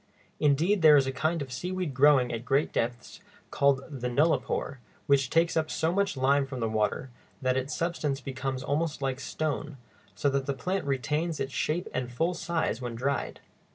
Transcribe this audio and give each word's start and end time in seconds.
Indeed, 0.39 0.81
there 0.81 0.97
is 0.97 1.05
a 1.05 1.11
kind 1.11 1.43
of 1.43 1.51
seaweed 1.53 1.93
growing 1.93 2.33
at 2.33 2.43
great 2.43 2.73
depths 2.73 3.19
called 3.51 3.83
the 3.87 4.09
nullipore, 4.09 4.79
which 5.05 5.29
takes 5.29 5.55
up 5.55 5.69
so 5.69 5.93
much 5.93 6.17
lime 6.17 6.47
from 6.47 6.59
the 6.59 6.67
water 6.67 7.11
that 7.39 7.55
its 7.55 7.75
substance 7.75 8.19
becomes 8.19 8.63
almost 8.63 9.03
like 9.03 9.19
stone, 9.19 9.77
so 10.15 10.27
that 10.31 10.47
the 10.47 10.55
plant 10.55 10.85
retains 10.85 11.39
its 11.39 11.53
shape 11.53 11.87
and 11.93 12.11
full 12.11 12.33
size 12.33 12.81
when 12.81 12.95
dried. 12.95 13.41